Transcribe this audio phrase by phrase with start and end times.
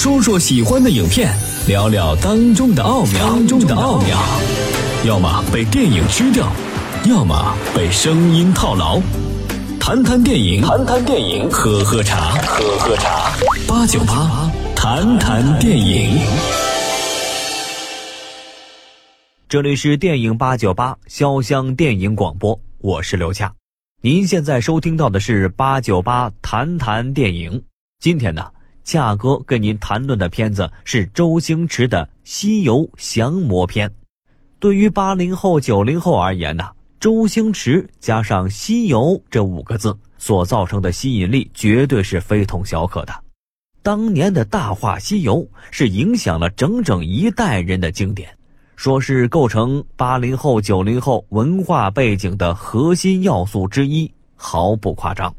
[0.00, 1.30] 说说喜欢的影片，
[1.68, 3.18] 聊聊当中的奥妙。
[3.18, 4.18] 当中的奥妙，
[5.04, 6.50] 要么被电影吃掉，
[7.04, 8.98] 要么被声音套牢。
[9.78, 13.30] 谈谈电影，谈谈电影，喝喝茶，喝喝茶。
[13.68, 16.18] 八九八，谈谈电影。
[19.50, 23.52] 这里是电影八九八潇湘电影广播，我是刘恰。
[24.00, 27.62] 您现在收听到的是八九八谈谈电影。
[28.00, 28.46] 今天呢？
[28.90, 33.88] 夏哥跟您谈论的片子是周星驰的《西游降魔篇》。
[34.58, 43.14] 对于八零后、九零后而言呢，周星驰加上“西游”这五个字所造成的吸引力绝对是非同小可的。
[43.80, 45.36] 当年的《大话西游》
[45.70, 48.36] 是影响了整整一代人的经典，
[48.74, 55.32] 说是构成八零后、九零后文化背景的核心要素之一，毫不夸张。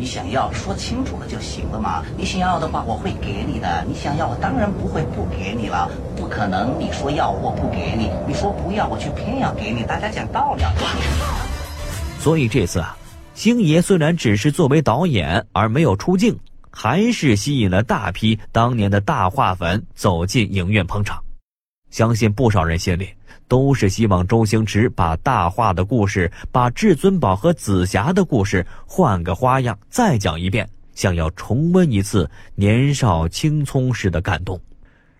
[0.00, 2.02] 你想要说清楚了就行了嘛。
[2.16, 3.84] 你想要的话，我会给你的。
[3.86, 5.90] 你想要，我当然不会不给你了。
[6.16, 9.82] 不可能，你说要我不给你，你说不要我却偏要给你。
[9.82, 10.64] 大家讲道理。
[12.18, 12.96] 所以这次啊，
[13.34, 16.34] 星爷虽然只是作为导演而没有出镜，
[16.70, 21.22] 还是吸引了大批当年的大话粉走进影院捧场。
[21.90, 23.10] 相信不少人心里。
[23.50, 34.58] 都是希望周星驰把大话的故事，把至尊宝和紫霞的故事换个花样再讲一遍，想要重温一次年少青葱时的感动。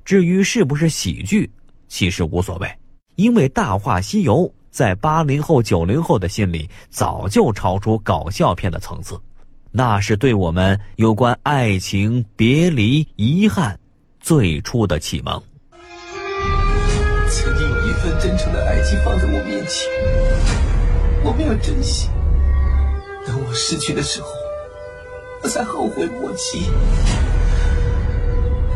[0.04, 1.50] 至于是不是喜剧，
[1.88, 2.72] 其实无所谓，
[3.16, 9.20] 因为《大话西游》在八零后、九零后的心里早就超出搞笑片的层次，
[9.72, 13.76] 那是对我们有关爱情、别离、遗憾
[14.20, 15.42] 最初的启蒙。
[18.00, 19.86] 一份真诚的爱情放在我面前，
[21.22, 22.08] 我没有珍惜。
[23.26, 24.28] 等我失去的时候，
[25.42, 26.70] 我才后悔莫及。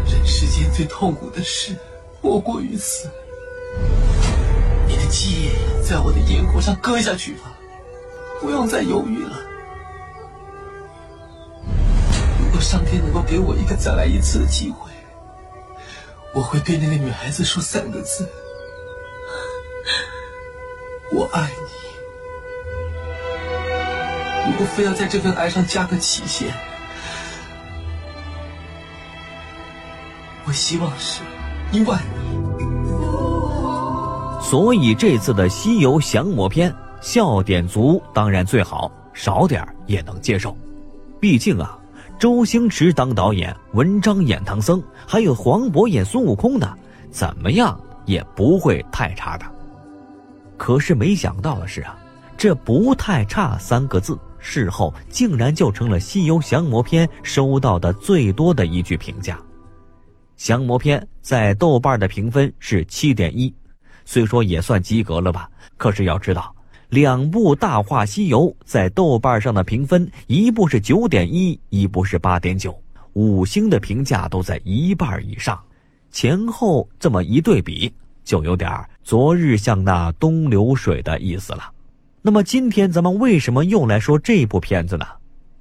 [0.06, 1.74] 人世间最痛苦的事，
[2.20, 3.08] 莫过于此。
[4.86, 5.52] 你的剑
[5.82, 7.56] 在我的咽喉上割下去吧，
[8.42, 9.38] 不用再犹豫了。
[12.38, 14.90] 如果上天能够给我一个再来一次的机会，
[16.34, 18.28] 我会对那个女孩子说三个字。
[21.12, 21.56] 我爱你。
[24.46, 26.48] 如果非要在这份爱上加个期限，
[30.46, 31.22] 我希望是
[31.72, 32.24] 一万年。
[34.42, 36.70] 所以这次的《西游降魔篇》
[37.00, 40.56] 笑点足，当然最好，少点也能接受。
[41.20, 41.78] 毕竟啊，
[42.18, 46.70] 周星驰当导演，文章演唐僧，还有黄渤演孙悟空的，
[47.10, 49.53] 怎么样也不会太差的。
[50.56, 51.98] 可是没想到的是啊，
[52.36, 59.36] 这不太差三个字，事后竟然就成了《西游降魔篇》收到的最多的一句评价。
[60.36, 63.52] 《降魔篇》在豆瓣的评分是七点一，
[64.04, 65.48] 虽说也算及格了吧。
[65.76, 66.54] 可是要知道，
[66.88, 72.76] 两部《大话西游》在豆瓣上的评分，一部是九点一，一部是八点九，
[73.14, 75.60] 五星的评价都在一半以上，
[76.10, 77.92] 前后这么一对比。
[78.24, 78.70] 就有点
[79.02, 81.70] 昨日像那东流水的意思了。
[82.22, 85.06] 那么今天咱们为什么又来说这部片子呢？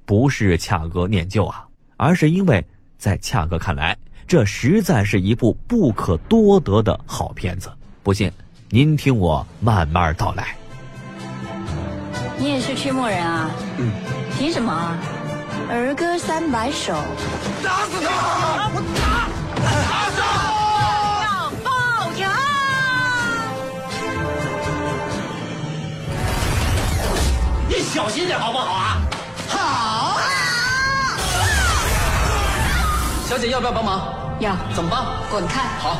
[0.06, 1.64] 不是恰哥念旧啊，
[1.96, 2.64] 而是因为
[2.98, 7.70] 在恰哥看来，这实在是一部不可多得的好片子。
[8.02, 8.32] 不信，
[8.70, 10.56] 您听我慢慢道来。
[12.38, 13.50] 你也是驱魔人啊？
[13.78, 13.90] 嗯。
[14.36, 14.98] 凭什么？
[15.70, 16.92] 儿歌三百首。
[17.62, 18.68] 打死他！
[18.74, 19.28] 我打！
[19.88, 20.63] 打死！
[27.94, 29.00] 小心点好不好啊？
[29.46, 30.18] 好。
[33.24, 34.12] 小姐要不要帮忙？
[34.40, 34.56] 要。
[34.74, 35.06] 怎么帮？
[35.30, 35.62] 滚开。
[35.78, 35.98] 好。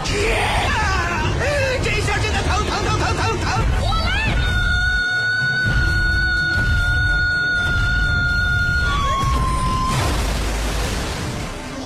[1.84, 3.47] 这下真的疼疼疼疼疼疼！
[3.81, 4.43] 我来了。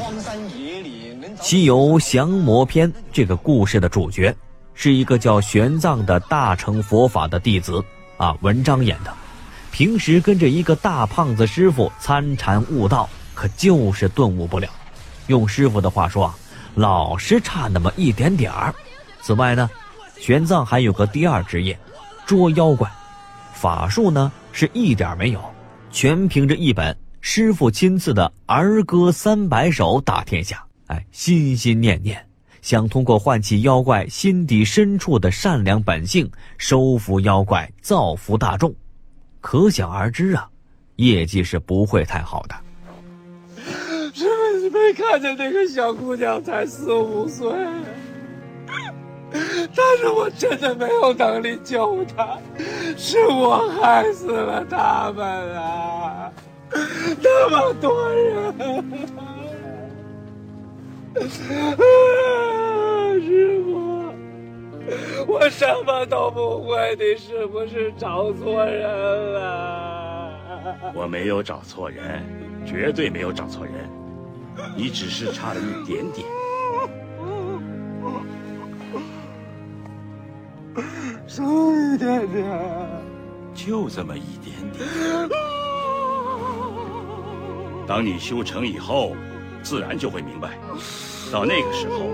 [0.00, 1.36] 荒山野岭。
[1.43, 4.34] 西游降魔篇这个故事的主角，
[4.72, 7.84] 是一个叫玄奘的大乘佛法的弟子
[8.16, 9.14] 啊，文章演的。
[9.78, 14.69] 平时跟着一个大胖子师傅参禅悟道，可就是顿悟不了。
[15.28, 16.34] 用师傅的话说啊，
[16.75, 18.75] 老是差那么一点点儿。
[19.22, 19.70] 此外呢，
[20.19, 21.78] 玄奘还有个第二职业，
[22.26, 22.90] 捉妖怪。
[23.54, 25.40] 法术呢是一点没有，
[25.92, 30.60] 全凭着一本师傅亲赐的儿歌三百首打天下。
[30.88, 32.20] 哎，心心念念
[32.62, 38.75] 想通过唤起妖怪心底深处的善良本性，收服妖怪，造福大众。
[39.50, 40.47] 可想而知啊，
[40.97, 42.55] 业绩是不会太好的。
[44.12, 47.50] 师傅，是没看见那个小姑娘才四五岁，
[49.33, 52.37] 但是我真的没有能力救她，
[52.99, 56.31] 是我害死了他们啊！
[57.23, 58.55] 那么多人，
[65.49, 68.83] 我什么都不会，你是不是找错人
[69.33, 70.93] 了？
[70.95, 72.23] 我没有找错人，
[72.67, 73.89] 绝对没有找错人，
[74.77, 76.29] 你只是差了一点点。
[81.27, 82.47] 少一点点，
[83.55, 84.87] 就这么一点点。
[87.87, 89.17] 当你修成以后，
[89.62, 90.59] 自然就会明白。
[91.33, 92.11] 到那个时候，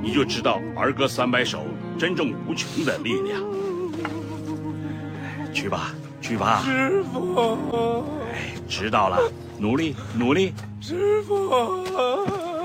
[0.00, 1.64] 你就知道儿歌三百首
[1.98, 3.42] 真正无穷的力量。
[5.52, 8.04] 去吧，去吧，师傅。
[8.32, 9.18] 哎，知道了，
[9.58, 10.52] 努力，努力。
[10.80, 11.34] 师傅，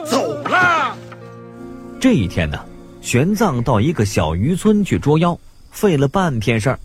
[0.06, 0.96] 走了。
[2.00, 2.64] 这一天呢，
[3.02, 5.38] 玄奘到一个小渔村去捉妖，
[5.72, 6.80] 费了半天事儿。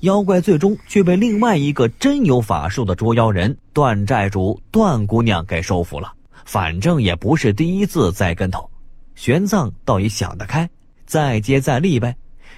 [0.00, 6.10] 妖怪最终却被另外一个真有法术的捉妖人段寨主段姑娘给收服了。
[6.46, 8.68] 反正也不是第一次栽跟头，
[9.14, 10.68] 玄奘倒也想得开，
[11.10, 12.14] 再接再厉呗。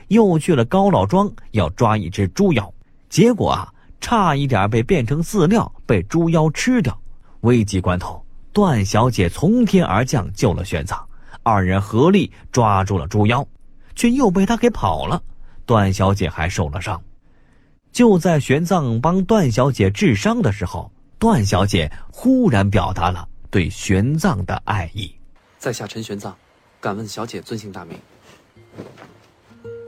[0.08, 2.70] 又去了高老庄，要抓一只猪妖，
[3.08, 7.00] 结果啊，差一点被变成饲料，被猪妖吃掉。
[7.40, 8.22] 危急关头，
[8.52, 11.00] 段小姐从天而降救了玄奘，
[11.42, 13.46] 二人合力抓住了猪妖，
[13.96, 15.22] 却又被他给跑了。
[15.64, 17.02] 段小姐还受了伤。
[17.90, 25.10] 就在玄奘帮段小姐治伤的时候，段小姐忽然表达了对玄奘的爱意。
[25.58, 26.34] 在下陈玄奘，
[26.82, 27.96] 敢问小姐尊姓大名？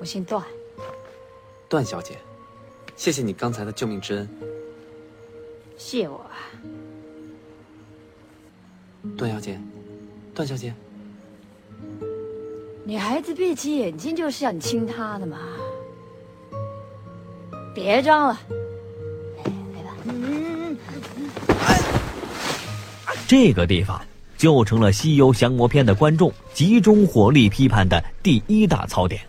[0.01, 0.43] 我姓段。
[1.69, 2.19] 段小姐，
[2.97, 4.29] 谢谢你刚才的救命之恩。
[5.77, 6.37] 谢我啊。
[9.17, 9.61] 段小姐，
[10.35, 10.75] 段小姐，
[12.85, 15.39] 女孩子闭起眼睛就是要你亲她的嘛。
[17.75, 18.41] 别装了，
[19.75, 19.97] 来吧。
[20.05, 20.77] 嗯，
[23.27, 24.01] 这个地方
[24.37, 29.21] 就成了《西游降魔篇》的观众集中火力批判的第一大槽点。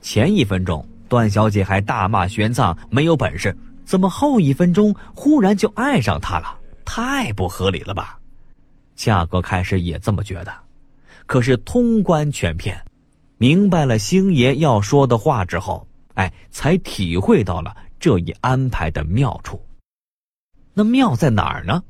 [0.00, 6.58] 前一分钟，段小姐还大骂玄奘没有本事，怎么后一分钟忽然就爱上他了？
[6.84, 8.18] 太不合理了吧！
[8.94, 10.52] 恰哥开始也这么觉得，
[11.26, 12.80] 可是通关全篇，
[13.38, 15.86] 明白了星爷要说的话之后。
[16.14, 19.60] 哎，才体会到了这一安排的妙处。
[20.72, 21.84] 那妙在哪儿呢？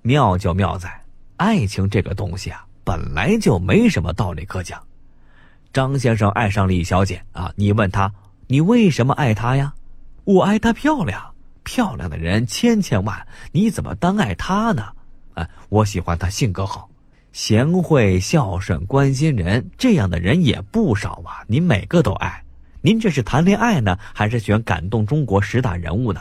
[0.00, 1.01] 妙就妙在
[1.42, 4.80] 爱情这个东西啊，本来就没什么道理可讲。
[5.72, 8.12] 张先生爱上李小姐啊，你问他，
[8.46, 9.74] 你为什么爱她呀？
[10.22, 11.34] 我爱她漂亮，
[11.64, 14.92] 漂亮的人千千万，你怎么单爱她呢？
[15.34, 16.88] 哎，我喜欢她性格好，
[17.32, 22.44] 贤惠孝顺，关心人，这样的人也不少啊，你每个都爱。
[22.82, 26.20] 您这是谈恋爱呢，还是选感动中国十大人物呢？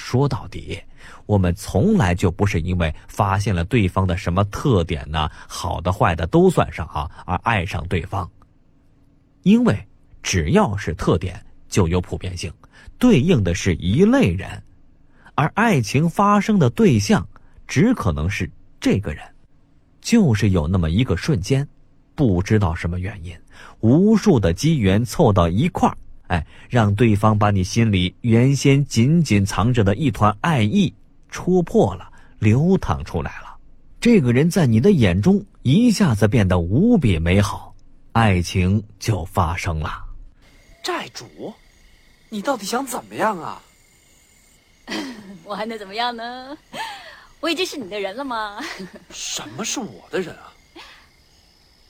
[0.00, 0.82] 说到底，
[1.26, 8.28] 我们从来就不是因为发现了对方的什么特点呢，好的坏的都算上啊，而爱上对方。
[9.42, 9.86] 因为
[10.22, 12.50] 只要是特点，就有普遍性，
[12.98, 14.62] 对应的是一类人，
[15.34, 17.28] 而爱情发生的对象，
[17.68, 18.50] 只可能是
[18.80, 19.22] 这个人，
[20.00, 21.68] 就是有那么一个瞬间。
[22.14, 23.38] 不知道什么原因，
[23.80, 25.96] 无数的机缘凑到一块儿，
[26.30, 30.94] 哎，让对方把你心里原先紧紧藏着的一团爱意
[31.28, 32.08] 戳破了，
[32.38, 33.56] 流淌出来了。
[34.00, 37.74] 这个人在你的眼中一下子变得无比美好，
[38.12, 40.04] 爱情就发生了。
[40.84, 41.52] 债主，
[42.28, 43.60] 你到底想怎么样啊？
[45.42, 46.56] 我还能怎么样呢？
[47.40, 48.62] 我已经是你的人了吗？
[49.10, 50.52] 什么是我的人啊？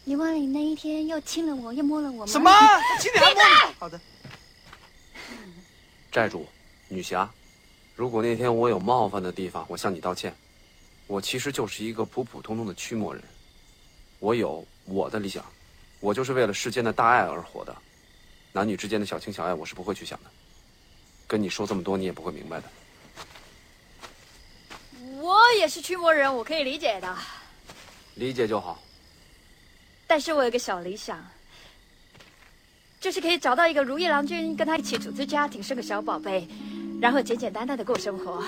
[0.04, 2.26] 你忘了你那一天又亲了我，又摸了我吗？
[2.26, 2.50] 什么？
[2.98, 3.42] 亲你还摸？
[3.78, 4.00] 好的。
[6.10, 6.46] 债主，
[6.88, 7.30] 女侠，
[7.94, 10.34] 如果那天我有冒犯的地方，我向你道歉。
[11.06, 13.22] 我其实就是一个普普通通的驱魔人，
[14.18, 15.44] 我有我的理想，
[16.00, 17.76] 我就是为了世间的大爱而活的。
[18.52, 20.30] 男女之间的小情小爱，我是不会去想的。
[21.28, 22.68] 跟你说这么多，你也不会明白的。
[25.20, 27.16] 我也是驱魔人，我可以理解的。
[28.14, 28.82] 理解就好。
[30.08, 31.24] 但是我有个小理想，
[33.00, 36.46] 就是可以找到一个如意郎君，跟他一起组织家庭，生个小宝贝，
[37.00, 38.44] 然后简简单单的过生活。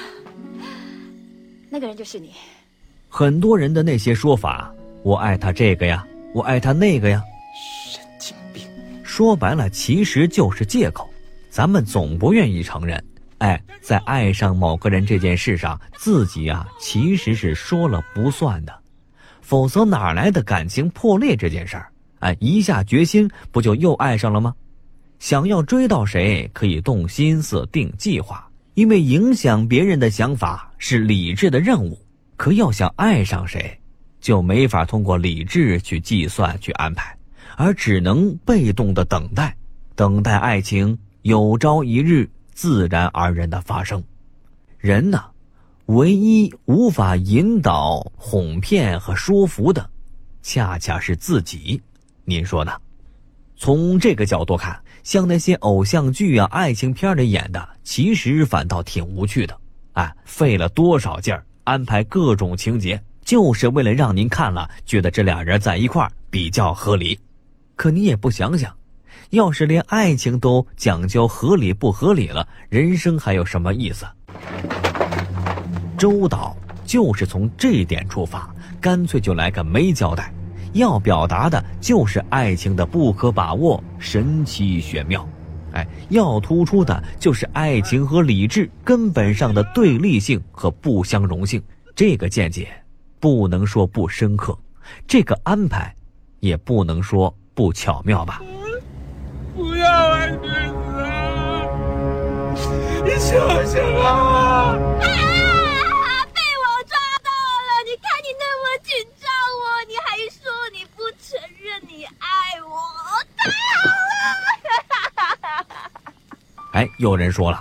[1.71, 2.33] 那个人就是你。
[3.09, 4.71] 很多人的那些说法，
[5.03, 7.23] 我爱他这个呀，我爱他那个呀，
[7.89, 8.63] 神经病。
[9.03, 11.09] 说白了，其实就是借口。
[11.49, 13.03] 咱们总不愿意承认，
[13.39, 18.83] 哎，在爱上某个人这件事上，自己啊其实是说了不算的。
[19.41, 21.89] 否则哪来的感情破裂这件事儿？
[22.23, 24.55] 哎，一下决心不就又爱上了吗？
[25.19, 31.99] 想要追到谁，可以动心思、定计划，因为影响别人的想法是理智的任务。
[32.37, 33.77] 可要想爱上谁，
[34.21, 37.17] 就没法通过理智去计算、去安排，
[37.57, 39.57] 而只能被动的等待，
[39.97, 44.03] 等待爱情有朝一日自然而然的发生。
[44.79, 45.25] 人呢，
[45.87, 49.91] 唯一无法引导、哄骗和说服的，
[50.43, 51.81] 恰恰是自己。
[52.25, 52.73] 您说呢？
[53.57, 59.57] 从这个角度看，像那些偶像剧啊、爱情片里演的，其实反倒挺无趣的。
[59.93, 67.19] 哎，费了多少劲儿安排各种情节，就是为了让您看了觉得这俩人在一块儿比较合理。
[67.77, 68.75] 可你也不想想，
[69.31, 74.07] 要是连爱情都讲究合理不合理了，人生还有什么意思？
[75.97, 80.33] 周导就是从这点出发，干脆就来个没交代。
[80.73, 85.29] 要表达的就是爱情的不可把握、神奇玄妙，
[85.73, 91.63] 哎，要突出的就是爱情和理智根本上的对立性和不相容性。
[91.95, 92.69] 这个见解
[93.21, 94.59] 不能说不深刻，
[95.07, 95.95] 这个安排
[96.41, 98.41] 也不能说不巧妙吧？
[99.55, 100.39] 不要啊，君
[102.57, 102.65] 子，
[103.05, 104.62] 你醒醒啊！
[117.03, 117.61] 有人说了，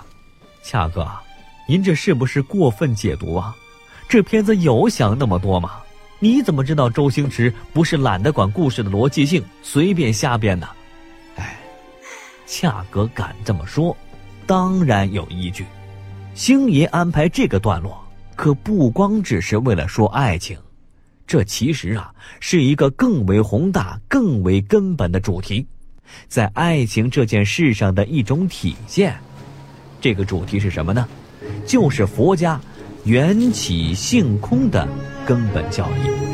[0.62, 1.04] 恰哥，
[1.66, 3.52] 您这是不是过分解读啊？
[4.08, 5.82] 这片子有想那么多吗？
[6.20, 10.68] 你怎么知道周星驰不是懒得管故事的逻辑性，随便瞎编呢？
[11.34, 11.58] 哎，
[12.46, 13.96] 恰哥敢这么说，
[14.46, 15.66] 当然有依据。
[16.34, 18.00] 星爷安排这个段落，
[18.36, 20.56] 可不光只是为了说爱情，
[21.26, 25.66] 这其实啊是一个更为宏大、更为根本的主题。
[26.28, 29.18] 在爱情这件事上的一种体现，
[30.02, 31.08] 这个主题是什么呢？
[31.64, 32.60] 就是佛家
[33.04, 34.86] 缘起性空的
[35.24, 36.31] 根本教义。